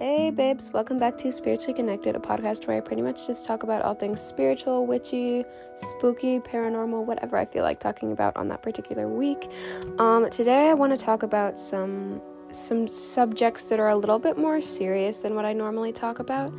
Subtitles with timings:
[0.00, 3.64] Hey, babes, welcome back to Spiritually Connected, a podcast where I pretty much just talk
[3.64, 8.62] about all things spiritual, witchy, spooky, paranormal, whatever I feel like talking about on that
[8.62, 9.50] particular week.
[9.98, 12.22] Um, today, I want to talk about some
[12.52, 16.52] some subjects that are a little bit more serious than what I normally talk about.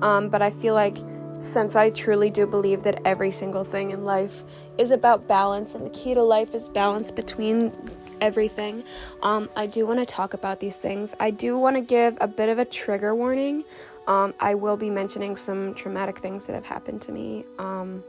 [0.00, 0.96] Um, but I feel like
[1.38, 4.42] since I truly do believe that every single thing in life
[4.78, 7.74] is about balance, and the key to life is balance between
[8.20, 8.84] everything.
[9.22, 11.14] Um, I do want to talk about these things.
[11.20, 13.64] I do want to give a bit of a trigger warning.
[14.06, 18.04] Um, I will be mentioning some traumatic things that have happened to me, um,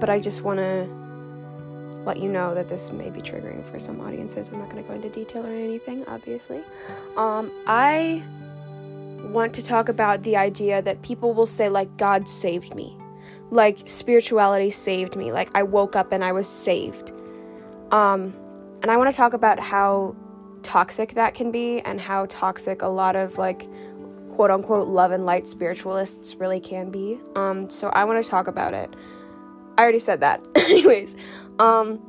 [0.00, 0.88] but I just want to
[2.04, 4.48] let you know that this may be triggering for some audiences.
[4.48, 6.62] I'm not going to go into detail or anything, obviously.
[7.16, 8.22] Um, I
[9.28, 12.96] want to talk about the idea that people will say, like, God saved me.
[13.50, 15.30] Like, spirituality saved me.
[15.30, 17.12] Like, I woke up and I was saved.
[17.90, 18.34] Um,
[18.82, 20.16] and I want to talk about how
[20.62, 23.68] toxic that can be and how toxic a lot of like
[24.28, 27.18] quote unquote love and light spiritualists really can be.
[27.36, 28.94] Um, so I want to talk about it.
[29.76, 30.40] I already said that.
[30.56, 31.16] Anyways,
[31.58, 32.00] um,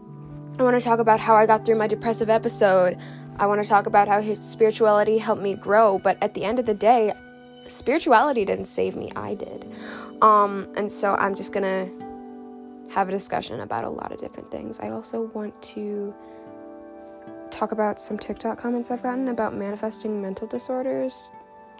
[0.59, 2.97] I want to talk about how I got through my depressive episode.
[3.37, 6.65] I want to talk about how spirituality helped me grow, but at the end of
[6.65, 7.13] the day,
[7.67, 9.71] spirituality didn't save me, I did.
[10.21, 14.51] Um, and so I'm just going to have a discussion about a lot of different
[14.51, 14.79] things.
[14.79, 16.13] I also want to
[17.51, 21.31] talk about some TikTok comments I've gotten about manifesting mental disorders.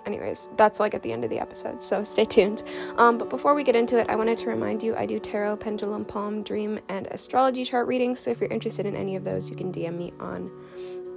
[0.06, 2.64] Anyways, that's like at the end of the episode, so stay tuned.
[2.98, 5.58] Um, but before we get into it, I wanted to remind you I do tarot,
[5.58, 8.20] pendulum, palm, dream, and astrology chart readings.
[8.20, 10.50] So if you're interested in any of those, you can DM me on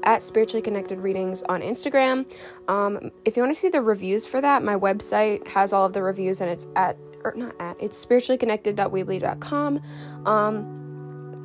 [0.05, 2.30] at spiritually connected readings on Instagram.
[2.68, 5.94] Um, if you want to see the reviews for that, my website has all of
[5.94, 9.80] the reviews, and it's at or not at it's spirituallyconnected.weebly.com.
[10.27, 10.83] Um,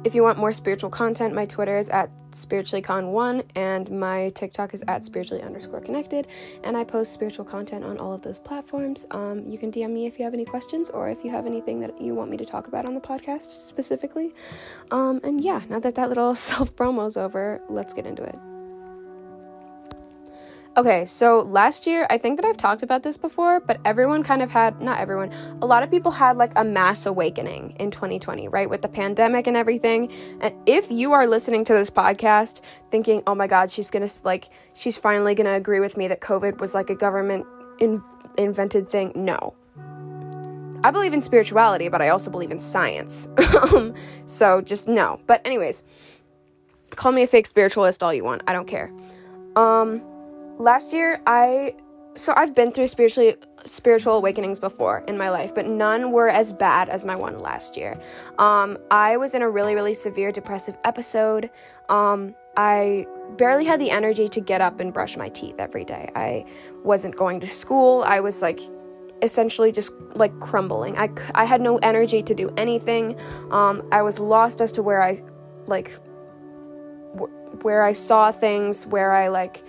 [0.06, 4.84] if you want more spiritual content, my Twitter is at spirituallycon1 and my TikTok is
[4.88, 6.28] at spiritually underscore connected.
[6.64, 9.06] And I post spiritual content on all of those platforms.
[9.12, 11.82] Um, you can DM me if you have any questions or if you have anything
[11.82, 14.34] that you want me to talk about on the podcast specifically.
[14.92, 18.40] Um, and yeah, now that that little self promo's over, let's get into it.
[20.78, 24.42] Okay, so last year, I think that I've talked about this before, but everyone kind
[24.42, 28.48] of had, not everyone, a lot of people had like a mass awakening in 2020,
[28.48, 28.70] right?
[28.70, 30.12] With the pandemic and everything.
[30.40, 34.50] And if you are listening to this podcast thinking, oh my God, she's gonna, like,
[34.74, 37.48] she's finally gonna agree with me that COVID was like a government
[37.80, 38.04] in-
[38.38, 39.56] invented thing, no.
[40.84, 43.28] I believe in spirituality, but I also believe in science.
[44.28, 45.20] so just no.
[45.26, 45.84] But, anyways,
[46.96, 48.44] call me a fake spiritualist all you want.
[48.48, 48.94] I don't care.
[49.58, 50.02] Um,
[50.60, 51.74] last year I
[52.16, 56.52] so I've been through spiritually spiritual awakenings before in my life, but none were as
[56.52, 57.98] bad as my one last year.
[58.38, 61.50] Um, I was in a really really severe depressive episode.
[61.88, 66.12] Um, I barely had the energy to get up and brush my teeth every day.
[66.14, 66.46] I
[66.84, 68.04] wasn't going to school.
[68.06, 68.60] I was like
[69.22, 70.98] essentially just like crumbling.
[70.98, 73.18] I, I had no energy to do anything.
[73.52, 75.24] Um, I was lost as to where I
[75.68, 75.92] like
[77.62, 79.64] where I saw things, where I like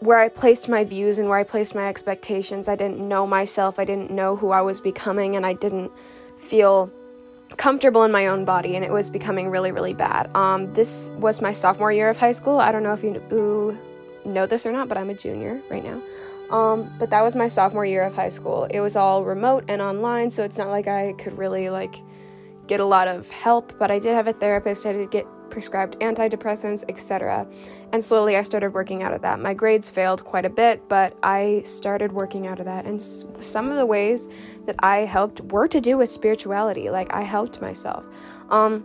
[0.00, 2.68] where I placed my views and where I placed my expectations.
[2.68, 5.92] I didn't know myself, I didn't know who I was becoming, and I didn't
[6.36, 6.92] feel
[7.56, 10.34] comfortable in my own body, and it was becoming really, really bad.
[10.36, 12.58] Um, this was my sophomore year of high school.
[12.58, 13.78] I don't know if you
[14.24, 16.02] know this or not, but I'm a junior right now.
[16.50, 18.64] Um, but that was my sophomore year of high school.
[18.64, 21.94] It was all remote and online, so it's not like I could really like
[22.66, 24.86] get a lot of help, but I did have a therapist.
[24.86, 27.46] I did get prescribed antidepressants, etc.
[27.92, 29.40] And slowly I started working out of that.
[29.40, 32.86] My grades failed quite a bit, but I started working out of that.
[32.86, 34.28] And some of the ways
[34.66, 36.90] that I helped were to do with spirituality.
[36.90, 38.06] Like I helped myself.
[38.50, 38.84] Um,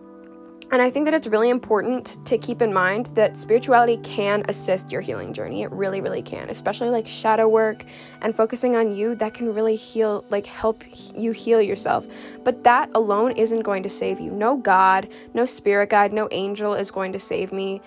[0.71, 4.91] and I think that it's really important to keep in mind that spirituality can assist
[4.91, 5.63] your healing journey.
[5.63, 7.85] It really, really can, especially like shadow work
[8.21, 10.83] and focusing on you that can really heal, like help
[11.15, 12.05] you heal yourself.
[12.43, 14.29] But that alone isn't going to save you.
[14.29, 17.81] No God, no spirit guide, no angel is going to save me.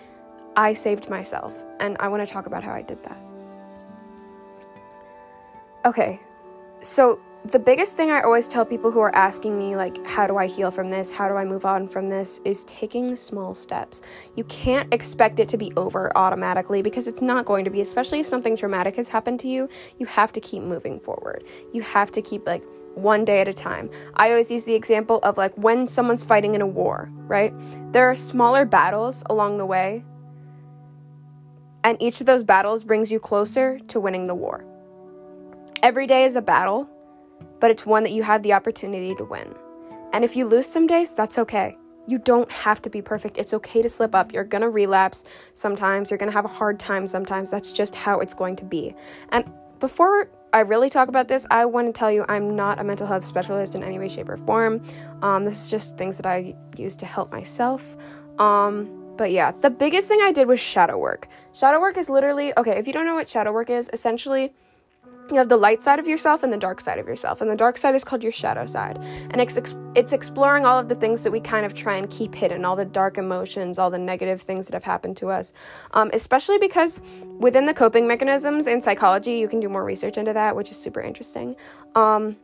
[0.57, 1.63] I saved myself.
[1.79, 3.23] And I want to talk about how I did that.
[5.85, 6.21] Okay,
[6.81, 10.37] so the biggest thing I always tell people who are asking me, like, how do
[10.37, 11.11] I heal from this?
[11.11, 12.41] How do I move on from this?
[12.45, 14.01] is taking small steps.
[14.37, 18.21] You can't expect it to be over automatically because it's not going to be, especially
[18.21, 19.69] if something traumatic has happened to you.
[19.99, 21.45] You have to keep moving forward.
[21.73, 22.63] You have to keep, like,
[22.95, 23.91] one day at a time.
[24.15, 27.53] I always use the example of, like, when someone's fighting in a war, right?
[27.93, 30.05] There are smaller battles along the way,
[31.83, 34.65] and each of those battles brings you closer to winning the war.
[35.83, 36.89] Every day is a battle
[37.63, 39.55] but it's one that you have the opportunity to win.
[40.13, 41.79] And if you lose some days, that's okay.
[42.09, 43.39] You don't have to be perfect.
[43.39, 44.33] It's okay to slip up.
[44.33, 45.23] You're going to relapse
[45.55, 46.11] sometimes.
[46.11, 47.53] You're going to have a hard time sometimes.
[47.53, 48.97] That's just how it's going to be.
[49.29, 49.49] And
[49.79, 53.07] before I really talk about this, I want to tell you I'm not a mental
[53.07, 54.83] health specialist in any way, shape, or form.
[55.23, 57.97] Um, this is just things that I use to help myself.
[58.41, 61.29] Um, but yeah, the biggest thing I did was shadow work.
[61.53, 64.53] Shadow work is literally okay, if you don't know what shadow work is, essentially
[65.35, 67.41] you have the light side of yourself and the dark side of yourself.
[67.41, 68.99] And the dark side is called your shadow side.
[69.31, 72.35] And it's it's exploring all of the things that we kind of try and keep
[72.35, 75.53] hidden all the dark emotions all the negative things that have happened to us.
[75.93, 77.01] Um, especially because
[77.39, 80.77] within the coping mechanisms in psychology you can do more research into that which is
[80.77, 81.57] super interesting.
[81.95, 82.37] Um,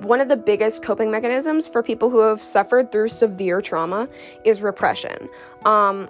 [0.00, 4.08] one of the biggest coping mechanisms for people who have suffered through severe trauma
[4.44, 5.28] is repression.
[5.64, 6.08] Um,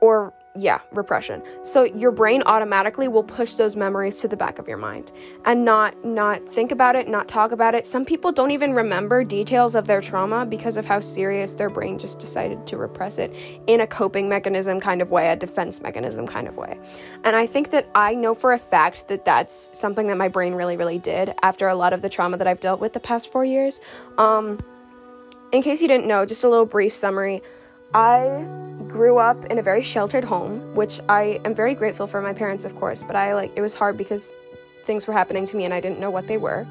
[0.00, 1.40] or yeah, repression.
[1.62, 5.12] So your brain automatically will push those memories to the back of your mind
[5.44, 7.86] and not not think about it, not talk about it.
[7.86, 11.96] Some people don't even remember details of their trauma because of how serious their brain
[11.96, 13.32] just decided to repress it
[13.68, 16.78] in a coping mechanism kind of way, a defense mechanism kind of way.
[17.22, 20.54] And I think that I know for a fact that that's something that my brain
[20.54, 23.30] really really did after a lot of the trauma that I've dealt with the past
[23.30, 23.80] 4 years.
[24.18, 24.58] Um
[25.50, 27.42] in case you didn't know, just a little brief summary.
[27.94, 28.46] I
[28.86, 32.64] grew up in a very sheltered home, which I am very grateful for my parents,
[32.64, 34.32] of course, but I like it was hard because
[34.84, 36.66] things were happening to me and I didn't know what they were.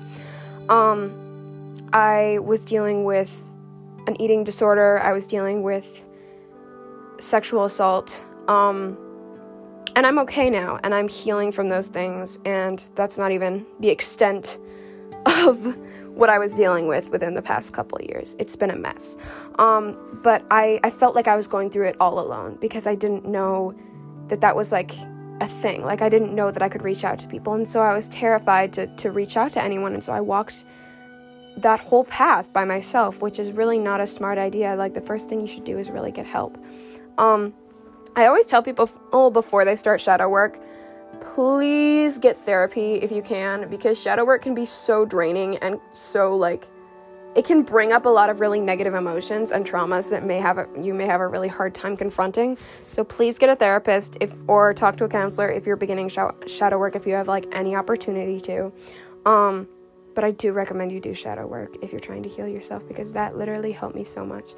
[0.70, 3.44] Um, I was dealing with
[4.08, 6.06] an eating disorder, I was dealing with
[7.20, 8.24] sexual assault.
[8.48, 8.98] Um,
[9.96, 13.90] and I'm okay now, and I'm healing from those things, and that's not even the
[13.90, 14.60] extent
[15.28, 15.78] of
[16.18, 18.36] what I was dealing with within the past couple years.
[18.40, 19.18] It's been a mess.
[19.60, 22.96] Um, but I, I felt like I was going through it all alone because I
[22.96, 23.76] didn't know
[24.30, 24.92] that that was like
[25.42, 25.84] a thing.
[25.84, 27.54] Like I didn't know that I could reach out to people.
[27.54, 29.94] And so I was terrified to, to reach out to anyone.
[29.94, 30.66] And so I walked
[31.58, 34.76] that whole path by myself, which is really not a smart idea.
[34.76, 36.58] Like the first thing you should do is really get help.
[37.18, 37.54] Um,
[38.16, 40.60] I always tell people, oh, before they start shadow work,
[41.22, 46.36] please get therapy if you can because shadow work can be so draining and so
[46.36, 46.66] like
[47.36, 50.58] it can bring up a lot of really negative emotions and traumas that may have
[50.58, 52.58] a, you may have a really hard time confronting.
[52.88, 56.80] So please get a therapist if or talk to a counselor if you're beginning shadow
[56.80, 58.74] work if you have like any opportunity to.
[59.28, 59.68] Um,
[60.16, 63.14] but I do recommend you do shadow work if you're trying to heal yourself because
[63.14, 64.56] that literally helped me so much.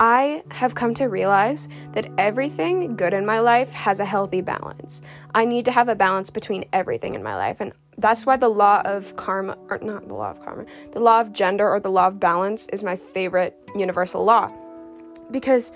[0.00, 5.02] I have come to realize that everything good in my life has a healthy balance.
[5.34, 7.58] I need to have a balance between everything in my life.
[7.60, 11.20] And that's why the law of karma, or not the law of karma, the law
[11.20, 14.50] of gender or the law of balance is my favorite universal law.
[15.30, 15.70] Because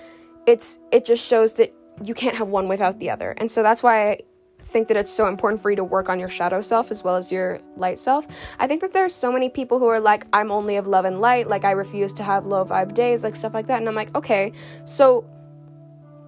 [0.47, 1.71] it's it just shows that
[2.03, 3.35] you can't have one without the other.
[3.37, 4.21] And so that's why
[4.65, 7.15] think that it's so important for you to work on your shadow self as well
[7.15, 8.27] as your light self.
[8.59, 11.21] I think that there's so many people who are like, I'm only of love and
[11.21, 13.79] light, like I refuse to have low vibe days, like stuff like that.
[13.79, 14.51] And I'm like, okay,
[14.83, 15.25] so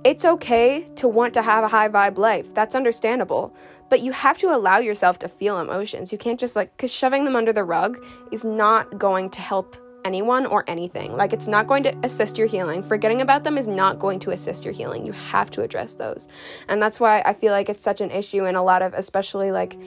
[0.04, 2.54] it's okay to want to have a high vibe life.
[2.54, 3.54] That's understandable.
[3.89, 6.12] But you have to allow yourself to feel emotions.
[6.12, 9.75] You can't just like, because shoving them under the rug is not going to help
[10.07, 11.15] anyone or anything.
[11.15, 12.81] Like, it's not going to assist your healing.
[12.81, 15.06] Forgetting about them is not going to assist your healing.
[15.06, 16.27] You have to address those.
[16.69, 19.51] And that's why I feel like it's such an issue in a lot of, especially
[19.51, 19.77] like,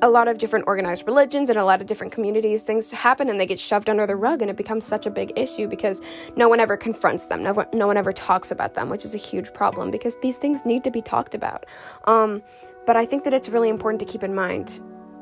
[0.00, 3.40] a lot of different organized religions and a lot of different communities, things happen and
[3.40, 6.00] they get shoved under the rug, and it becomes such a big issue because
[6.36, 9.14] no one ever confronts them, no, one, no one ever talks about them, which is
[9.14, 11.66] a huge problem because these things need to be talked about.
[12.04, 12.42] Um,
[12.86, 14.80] but I think that it's really important to keep in mind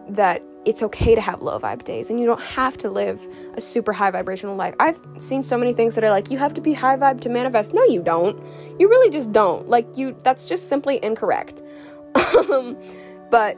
[0.09, 3.61] that it's okay to have low vibe days and you don't have to live a
[3.61, 4.75] super high vibrational life.
[4.80, 7.28] I've seen so many things that are like you have to be high vibe to
[7.28, 7.73] manifest.
[7.73, 8.37] No, you don't.
[8.78, 9.68] You really just don't.
[9.68, 11.62] Like you that's just simply incorrect.
[12.50, 12.76] um,
[13.30, 13.56] but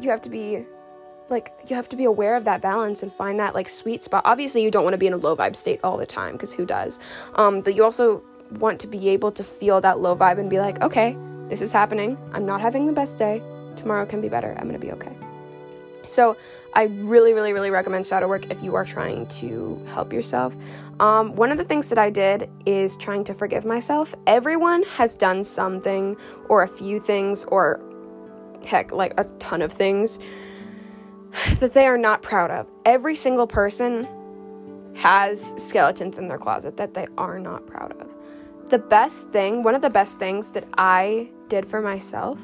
[0.00, 0.64] you have to be
[1.28, 4.22] like you have to be aware of that balance and find that like sweet spot.
[4.24, 6.52] Obviously, you don't want to be in a low vibe state all the time because
[6.54, 6.98] who does?
[7.34, 10.58] Um, but you also want to be able to feel that low vibe and be
[10.58, 11.14] like, okay,
[11.48, 12.16] this is happening.
[12.32, 13.42] I'm not having the best day.
[13.76, 14.56] Tomorrow can be better.
[14.58, 15.14] I'm gonna be okay.
[16.08, 16.36] So
[16.74, 20.54] I really, really, really recommend shadow work if you are trying to help yourself.
[21.00, 24.14] Um, one of the things that I did is trying to forgive myself.
[24.26, 26.16] Everyone has done something
[26.48, 27.80] or a few things or
[28.64, 30.18] heck, like a ton of things
[31.60, 32.66] that they are not proud of.
[32.84, 34.08] Every single person
[34.94, 38.08] has skeletons in their closet that they are not proud of.
[38.68, 42.40] The best thing, one of the best things that I did for myself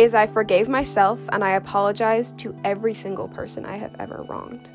[0.00, 4.70] is I forgave myself and I apologized to every single person I have ever wronged.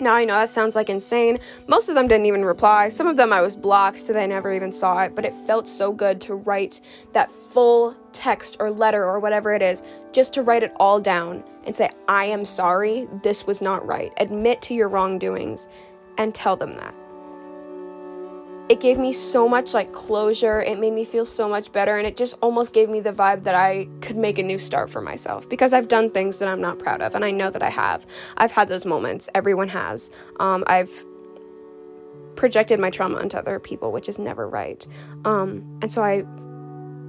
[0.00, 1.38] Now, I know that sounds like insane.
[1.68, 2.88] Most of them didn't even reply.
[2.88, 5.68] Some of them I was blocked, so they never even saw it, but it felt
[5.68, 6.80] so good to write
[7.12, 11.44] that full text or letter or whatever it is, just to write it all down
[11.64, 14.10] and say, I am sorry, this was not right.
[14.16, 15.68] Admit to your wrongdoings
[16.16, 16.94] and tell them that.
[18.70, 20.62] It gave me so much like closure.
[20.62, 21.98] It made me feel so much better.
[21.98, 24.90] And it just almost gave me the vibe that I could make a new start
[24.90, 27.16] for myself because I've done things that I'm not proud of.
[27.16, 28.06] And I know that I have.
[28.36, 29.28] I've had those moments.
[29.34, 30.12] Everyone has.
[30.38, 31.04] Um, I've
[32.36, 34.86] projected my trauma onto other people, which is never right.
[35.24, 36.22] Um, and so I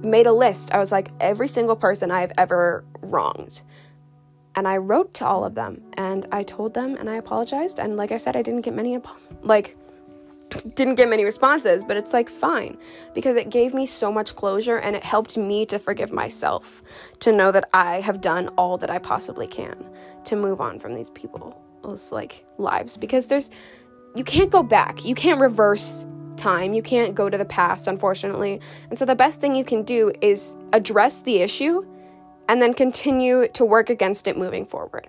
[0.04, 0.72] made a list.
[0.72, 3.62] I was like, every single person I've ever wronged.
[4.56, 7.78] And I wrote to all of them and I told them and I apologized.
[7.78, 8.98] And like I said, I didn't get many,
[9.42, 9.76] like,
[10.74, 12.78] didn't get many responses, but it's like fine
[13.14, 16.82] because it gave me so much closure and it helped me to forgive myself,
[17.20, 19.88] to know that I have done all that I possibly can
[20.24, 23.50] to move on from these people's like lives because there's
[24.14, 25.04] you can't go back.
[25.04, 26.06] You can't reverse
[26.36, 26.74] time.
[26.74, 28.60] You can't go to the past, unfortunately.
[28.90, 31.86] And so the best thing you can do is address the issue
[32.48, 35.08] and then continue to work against it moving forward.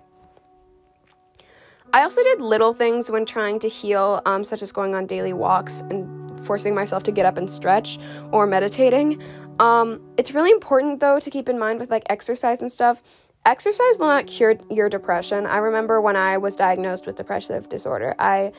[1.94, 5.32] I also did little things when trying to heal, um, such as going on daily
[5.32, 8.00] walks and forcing myself to get up and stretch
[8.32, 9.22] or meditating.
[9.60, 13.00] Um, it's really important, though, to keep in mind with like exercise and stuff.
[13.46, 15.46] Exercise will not cure your depression.
[15.46, 18.50] I remember when I was diagnosed with depressive disorder, I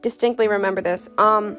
[0.00, 1.08] distinctly remember this.
[1.18, 1.58] Um,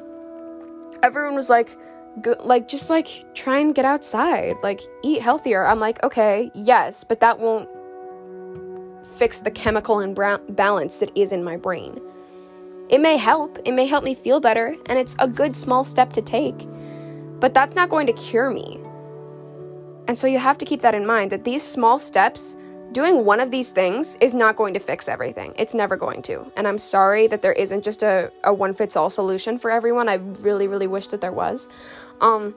[1.02, 1.76] everyone was like,
[2.22, 5.66] go, like just like try and get outside, like eat healthier.
[5.66, 7.68] I'm like, okay, yes, but that won't
[9.16, 12.00] fix the chemical imbalance that is in my brain.
[12.88, 16.12] It may help, it may help me feel better, and it's a good small step
[16.12, 16.66] to take,
[17.40, 18.80] but that's not going to cure me.
[20.06, 22.56] And so you have to keep that in mind that these small steps,
[22.92, 25.52] doing one of these things, is not going to fix everything.
[25.58, 26.50] It's never going to.
[26.56, 30.08] And I'm sorry that there isn't just a, a one fits all solution for everyone.
[30.08, 31.68] I really, really wish that there was.
[32.20, 32.54] Um,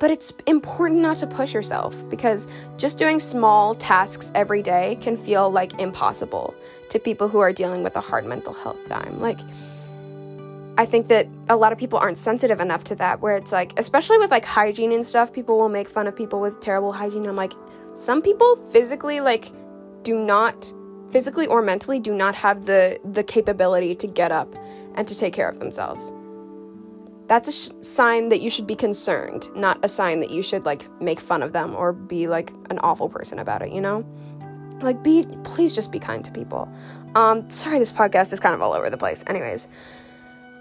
[0.00, 5.16] but it's important not to push yourself because just doing small tasks every day can
[5.16, 6.54] feel like impossible
[6.88, 9.20] to people who are dealing with a hard mental health time.
[9.20, 9.38] Like,
[10.78, 13.78] I think that a lot of people aren't sensitive enough to that, where it's like,
[13.78, 17.26] especially with like hygiene and stuff, people will make fun of people with terrible hygiene.
[17.26, 17.52] I'm like,
[17.94, 19.52] some people physically, like,
[20.02, 20.72] do not
[21.10, 24.54] physically or mentally do not have the the capability to get up
[24.94, 26.12] and to take care of themselves
[27.30, 30.64] that's a sh- sign that you should be concerned, not a sign that you should
[30.64, 34.04] like make fun of them or be like an awful person about it, you know?
[34.82, 36.68] Like be please just be kind to people.
[37.14, 39.22] Um sorry this podcast is kind of all over the place.
[39.28, 39.68] Anyways,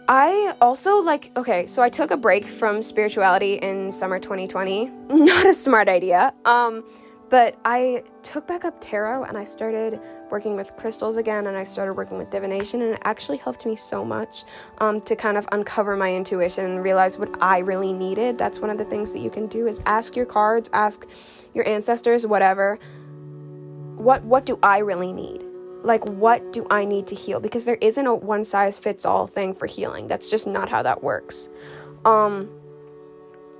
[0.08, 4.92] I also like okay, so I took a break from spirituality in summer 2020.
[5.10, 6.36] Not a smart idea.
[6.46, 6.84] Um
[7.30, 11.64] but I took back up tarot and I started working with crystals again and I
[11.64, 14.44] started working with divination, and it actually helped me so much
[14.80, 18.38] um, to kind of uncover my intuition and realize what I really needed.
[18.38, 21.06] That's one of the things that you can do is ask your cards, ask
[21.54, 22.80] your ancestors, whatever.
[23.96, 25.44] What what do I really need?
[25.84, 27.40] Like what do I need to heal?
[27.40, 30.08] Because there isn't a one size fits all thing for healing.
[30.08, 31.50] That's just not how that works.
[32.06, 32.50] Um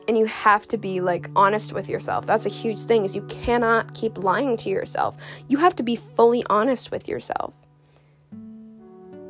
[0.10, 2.26] and you have to be like honest with yourself.
[2.26, 5.16] That's a huge thing is you cannot keep lying to yourself.
[5.48, 7.54] You have to be fully honest with yourself.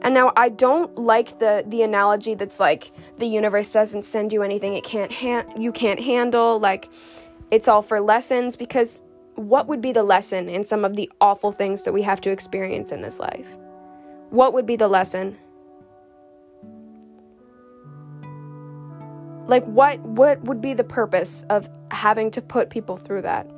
[0.02, 4.42] And now I don't like the the analogy that's like the universe doesn't send you
[4.42, 6.90] anything it can't ha- you can't handle like
[7.52, 9.02] it's all for lessons because
[9.36, 12.32] what would be the lesson in some of the awful things that we have to
[12.32, 13.58] experience in this life?
[14.30, 15.38] What would be the lesson?
[19.50, 23.50] Like what what would be the purpose of having to put people through that?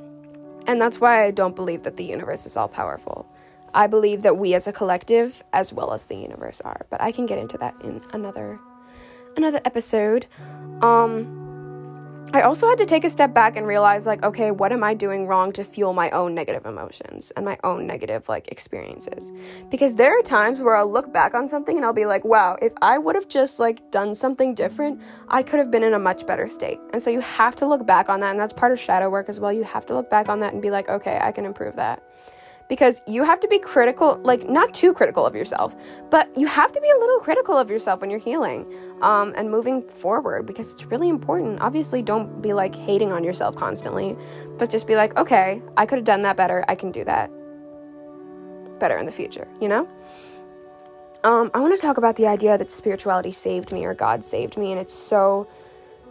[0.68, 3.28] And that's why i don't believe that the universe is all powerful.
[3.74, 6.86] I believe that we as a collective as well as the universe are.
[6.90, 8.60] But i can get into that in another
[9.36, 10.28] another episode.
[10.82, 11.41] Um
[12.34, 14.94] I also had to take a step back and realize, like, okay, what am I
[14.94, 19.34] doing wrong to fuel my own negative emotions and my own negative, like, experiences?
[19.70, 22.58] Because there are times where I'll look back on something and I'll be like, wow,
[22.62, 26.00] if I would have just, like, done something different, I could have been in a
[26.00, 26.80] much better state.
[26.94, 28.32] And so you have to look back on that.
[28.32, 29.52] And that's part of shadow work as well.
[29.52, 32.02] You have to look back on that and be like, okay, I can improve that
[32.72, 35.76] because you have to be critical, like not too critical of yourself,
[36.10, 38.66] but you have to be a little critical of yourself when you're healing
[39.02, 41.60] um, and moving forward because it's really important.
[41.60, 44.16] Obviously, don't be like hating on yourself constantly,
[44.58, 46.64] but just be like, okay, I could have done that better.
[46.70, 47.30] I can do that
[48.80, 49.86] better in the future, you know?
[51.26, 54.56] Um, I want to talk about the idea that spirituality saved me or God saved
[54.56, 55.46] me, and it's so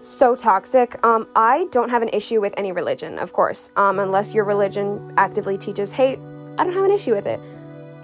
[0.03, 1.03] so toxic.
[1.07, 5.15] Um, I don't have an issue with any religion, of course, um, unless your religion
[5.17, 6.19] actively teaches hate
[6.59, 7.41] I don't have an issue with it.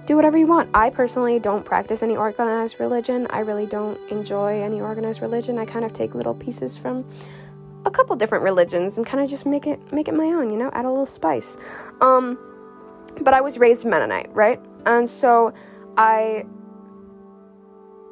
[0.07, 0.71] Do whatever you want.
[0.73, 3.27] I personally don't practice any organized religion.
[3.31, 5.59] I really don't enjoy any organized religion.
[5.59, 7.05] I kind of take little pieces from
[7.85, 10.57] a couple different religions and kind of just make it make it my own, you
[10.57, 11.57] know, add a little spice.
[12.01, 12.39] Um,
[13.21, 14.61] but I was raised Mennonite, right?
[14.85, 15.53] And so
[15.97, 16.45] I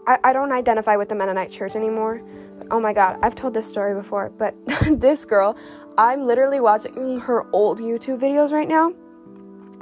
[0.06, 2.22] I, I, don't identify with the Mennonite church anymore.
[2.58, 4.54] But, oh my god, I've told this story before, but
[4.90, 5.56] this girl,
[5.96, 8.92] I'm literally watching her old YouTube videos right now.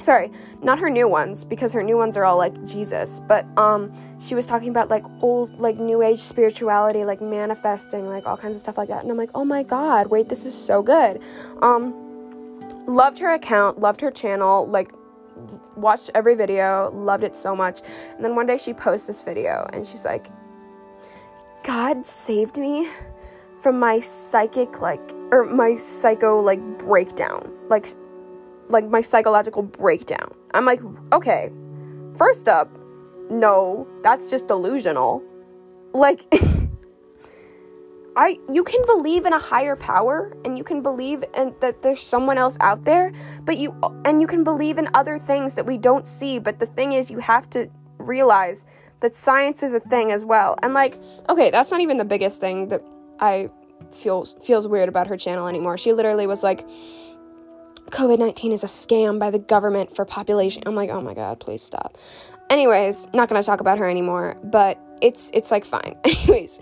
[0.01, 0.31] Sorry,
[0.63, 4.35] not her new ones because her new ones are all like Jesus, but um she
[4.35, 8.61] was talking about like old like new age spirituality, like manifesting, like all kinds of
[8.61, 9.03] stuff like that.
[9.03, 11.21] And I'm like, "Oh my god, wait, this is so good."
[11.61, 11.95] Um
[12.87, 14.93] loved her account, loved her channel, like
[15.77, 17.81] watched every video, loved it so much.
[18.15, 20.29] And then one day she posts this video and she's like,
[21.65, 22.89] God saved me
[23.61, 27.51] from my psychic like or my psycho like breakdown.
[27.69, 27.87] Like
[28.73, 30.35] like my psychological breakdown.
[30.55, 30.81] I'm like,
[31.13, 31.51] okay,
[32.17, 32.69] first up,
[33.31, 35.23] no, that's just delusional.
[35.93, 36.21] Like
[38.17, 42.03] I you can believe in a higher power and you can believe in that there's
[42.03, 43.13] someone else out there,
[43.43, 43.75] but you
[44.05, 47.11] and you can believe in other things that we don't see, but the thing is
[47.11, 48.67] you have to realize
[49.01, 50.57] that science is a thing as well.
[50.63, 50.97] And like,
[51.29, 52.83] okay, that's not even the biggest thing that
[53.21, 53.51] I
[53.91, 55.79] feels feels weird about her channel anymore.
[55.79, 56.67] She literally was like
[57.93, 60.63] COVID-19 is a scam by the government for population.
[60.65, 61.99] I'm like, "Oh my god, please stop."
[62.49, 65.97] Anyways, not to talk about her anymore, but it's it's like fine.
[66.05, 66.59] Anyways,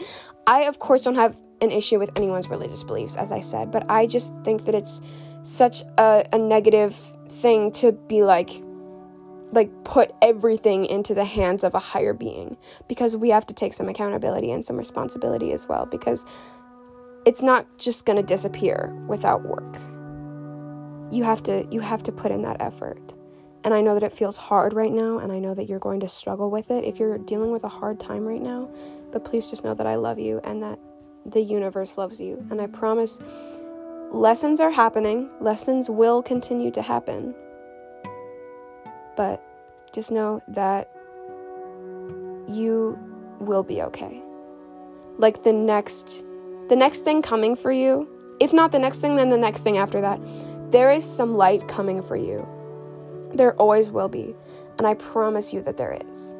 [0.47, 3.89] I, of course, don't have an issue with anyone's religious beliefs, as I said, but
[3.89, 5.01] I just think that it's
[5.43, 6.97] such a, a negative
[7.29, 8.51] thing to be like,
[9.53, 12.57] like put everything into the hands of a higher being
[12.89, 16.25] because we have to take some accountability and some responsibility as well because
[17.27, 19.77] it's not just going to disappear without work
[21.11, 23.15] you have to you have to put in that effort
[23.65, 26.01] and i know that it feels hard right now and i know that you're going
[26.01, 28.71] to struggle with it if you're dealing with a hard time right now
[29.13, 30.79] but please just know that I love you and that
[31.27, 32.45] the universe loves you.
[32.51, 33.21] And I promise
[34.11, 37.35] lessons are happening, lessons will continue to happen.
[39.17, 39.43] But
[39.93, 40.91] just know that
[42.49, 42.99] you
[43.41, 44.23] will be okay.
[45.19, 46.25] Like the next
[46.69, 49.77] the next thing coming for you, if not the next thing then the next thing
[49.77, 50.21] after that,
[50.71, 52.47] there is some light coming for you.
[53.35, 54.35] There always will be,
[54.79, 56.37] and I promise you that there is.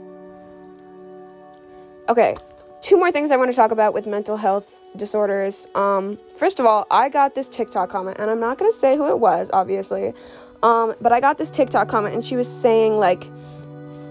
[2.09, 2.37] Okay,
[2.81, 5.67] two more things I want to talk about with mental health disorders.
[5.75, 9.09] Um, first of all, I got this TikTok comment, and I'm not gonna say who
[9.09, 10.13] it was, obviously,
[10.63, 13.25] um, but I got this TikTok comment, and she was saying like,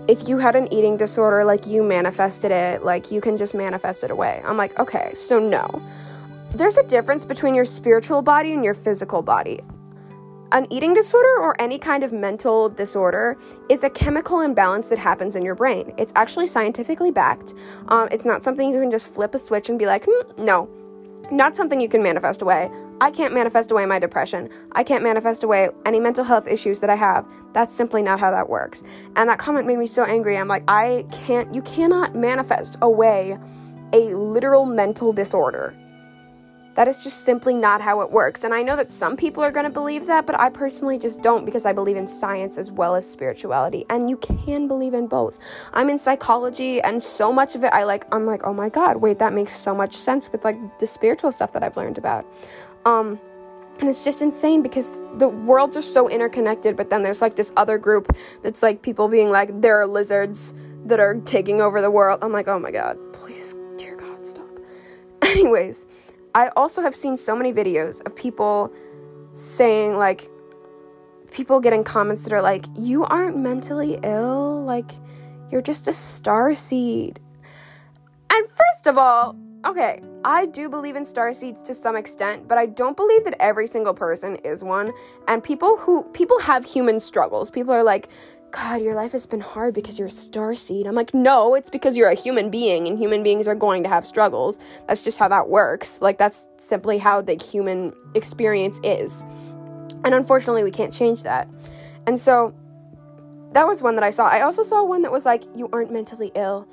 [0.08, 4.04] if you had an eating disorder, like you manifested it, like you can just manifest
[4.04, 4.42] it away.
[4.46, 5.82] I'm like, okay, so no.
[6.52, 9.60] There's a difference between your spiritual body and your physical body
[10.52, 13.38] an eating disorder or any kind of mental disorder
[13.70, 15.94] is a chemical imbalance that happens in your brain.
[15.98, 17.54] It's actually scientifically backed.
[17.90, 20.68] Um, it's not something you can just flip a switch and be like, hmm, no,
[21.32, 22.70] not something you can manifest away.
[23.00, 24.50] I can't manifest away my depression.
[24.72, 27.32] I can't manifest away any mental health issues that I have.
[27.54, 28.84] That's simply not how that works.
[29.16, 30.38] And that comment made me so angry.
[30.38, 33.38] I'm like, I can't, you cannot manifest away
[33.94, 35.76] a literal mental disorder.
[36.80, 38.46] That is just simply not how it works.
[38.46, 41.22] And I know that some people are going to believe that, but I personally just
[41.22, 43.86] don't because I believe in science as well as spirituality.
[43.90, 45.40] And you can believe in both.
[45.74, 48.96] I'm in psychology and so much of it I like I'm like, "Oh my god,
[48.96, 52.26] wait, that makes so much sense with like the spiritual stuff that I've learned about."
[52.86, 53.20] Um
[53.82, 57.52] and it's just insane because the worlds are so interconnected, but then there's like this
[57.58, 58.08] other group
[58.42, 60.54] that's like people being like, there are lizards
[60.86, 62.20] that are taking over the world.
[62.22, 64.48] I'm like, oh my god, please, dear God, stop.
[65.24, 68.74] Anyways, I also have seen so many videos of people
[69.34, 70.30] saying, like,
[71.32, 74.92] people getting comments that are like, you aren't mentally ill, like,
[75.52, 77.20] you're just a star seed.
[78.30, 82.58] And first of all, okay, I do believe in star seeds to some extent, but
[82.58, 84.92] I don't believe that every single person is one.
[85.28, 87.50] And people who people have human struggles.
[87.50, 88.10] People are like,
[88.52, 90.88] God, your life has been hard because you're a star seed.
[90.88, 93.90] I'm like, no, it's because you're a human being and human beings are going to
[93.90, 94.60] have struggles.
[94.88, 96.02] That's just how that works.
[96.02, 99.24] Like, that's simply how the human experience is.
[100.04, 101.48] And unfortunately, we can't change that.
[102.08, 102.56] And so,
[103.54, 104.28] that was one that I saw.
[104.28, 106.68] I also saw one that was like, you aren't mentally ill,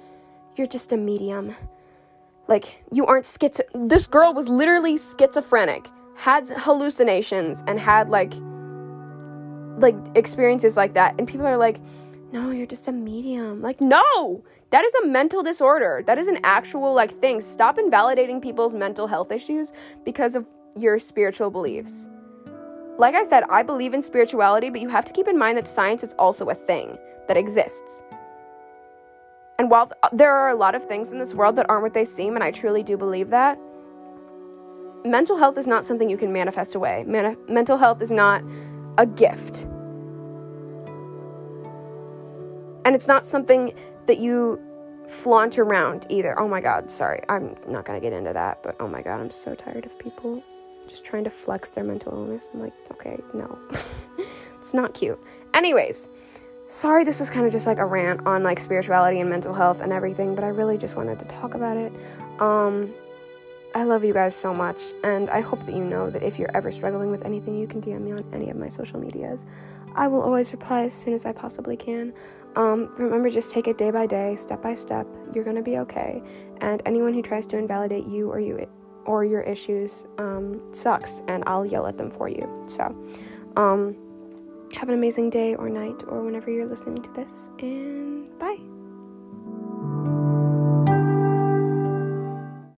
[0.57, 1.55] you're just a medium.
[2.49, 3.61] Like, you aren't schizo.
[3.75, 8.35] This girl was literally schizophrenic, had hallucinations, and had like
[9.79, 11.79] like experiences like that and people are like
[12.33, 13.63] no you're just a medium.
[13.63, 14.45] Like no!
[14.71, 16.03] That is a mental disorder.
[16.07, 17.41] That is an actual like thing.
[17.41, 19.73] Stop invalidating people's mental health issues
[20.05, 22.09] because of your spiritual beliefs.
[22.99, 25.67] Like i said i believe in spirituality but you have to keep in mind that
[25.67, 28.03] science is also a thing that exists.
[29.59, 32.05] And while there are a lot of things in this world that aren't what they
[32.05, 33.59] seem and i truly do believe that
[35.05, 37.05] mental health is not something you can manifest away.
[37.07, 38.43] Mental health is not
[38.99, 39.65] a gift.
[42.85, 43.75] And it's not something
[44.07, 44.61] that you
[45.07, 46.39] flaunt around either.
[46.39, 47.21] Oh my god, sorry.
[47.29, 49.99] I'm not going to get into that, but oh my god, I'm so tired of
[49.99, 50.43] people
[50.87, 52.49] just trying to flex their mental illness.
[52.55, 53.59] I'm like, okay, no.
[54.59, 55.19] it's not cute.
[55.53, 56.11] Anyways,
[56.69, 59.81] sorry this was kind of just like a rant on like spirituality and mental health
[59.81, 61.93] and everything, but I really just wanted to talk about it.
[62.41, 62.93] Um
[63.77, 66.51] I love you guys so much, and I hope that you know that if you're
[66.57, 69.45] ever struggling with anything, you can DM me on any of my social medias.
[69.95, 72.15] I will always reply as soon as I possibly can.
[72.55, 75.07] Um, remember, just take it day by day, step by step.
[75.35, 76.23] You're gonna be okay.
[76.63, 78.67] And anyone who tries to invalidate you or you
[79.05, 82.65] or your issues um, sucks, and I'll yell at them for you.
[82.67, 82.85] So,
[83.59, 83.95] um,
[84.73, 88.76] have an amazing day or night or whenever you're listening to this, and bye.